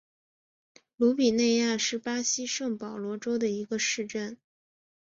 [0.97, 4.35] 鲁比内亚是巴西圣保罗州的一个市镇。